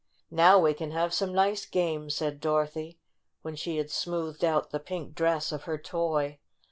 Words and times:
"Now 0.31 0.57
we 0.57 0.73
can 0.73 0.89
have 0.89 1.13
some 1.13 1.31
nice 1.31 1.67
games," 1.67 2.15
said 2.15 2.41
Dorothy, 2.41 2.97
when 3.43 3.55
she 3.55 3.77
had 3.77 3.91
smoothed 3.91 4.43
out 4.43 4.71
the 4.71 4.79
pink 4.79 5.13
dress 5.13 5.51
of 5.51 5.65
her 5.65 5.77
toy. 5.77 6.39